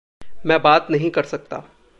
[0.45, 1.63] मैं बात नहीं कर सकता।